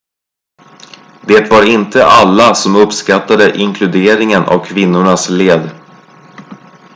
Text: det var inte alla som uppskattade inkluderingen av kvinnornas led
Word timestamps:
det 1.27 1.51
var 1.51 1.63
inte 1.69 2.05
alla 2.05 2.55
som 2.55 2.75
uppskattade 2.75 3.57
inkluderingen 3.57 4.43
av 4.43 4.65
kvinnornas 4.65 5.29
led 5.29 5.69